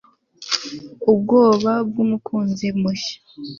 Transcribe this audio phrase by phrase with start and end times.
[1.11, 3.15] Ubwoba bwumukunzi mushya